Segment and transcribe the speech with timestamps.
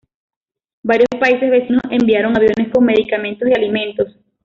[0.81, 4.17] Varios países vecinos enviaron aviones con medicamentos y alimentos.